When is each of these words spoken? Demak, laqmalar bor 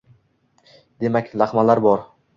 Demak, 1.05 1.31
laqmalar 1.43 1.87
bor 1.89 2.07